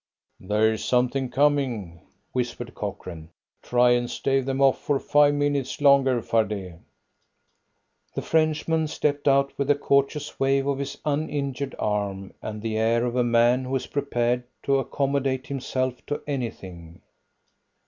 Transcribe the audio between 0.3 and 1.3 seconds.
"There's something